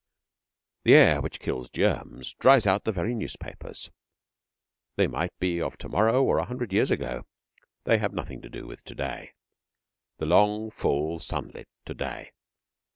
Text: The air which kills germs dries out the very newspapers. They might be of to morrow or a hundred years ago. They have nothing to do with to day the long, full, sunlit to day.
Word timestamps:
The 0.83 0.95
air 0.95 1.21
which 1.21 1.39
kills 1.39 1.69
germs 1.69 2.33
dries 2.33 2.65
out 2.65 2.85
the 2.85 2.91
very 2.91 3.13
newspapers. 3.13 3.91
They 4.95 5.05
might 5.05 5.37
be 5.37 5.61
of 5.61 5.77
to 5.77 5.87
morrow 5.89 6.23
or 6.23 6.39
a 6.39 6.45
hundred 6.45 6.73
years 6.73 6.89
ago. 6.89 7.27
They 7.83 7.99
have 7.99 8.11
nothing 8.11 8.41
to 8.41 8.49
do 8.49 8.65
with 8.65 8.83
to 8.85 8.95
day 8.95 9.33
the 10.17 10.25
long, 10.25 10.71
full, 10.71 11.19
sunlit 11.19 11.69
to 11.85 11.93
day. 11.93 12.31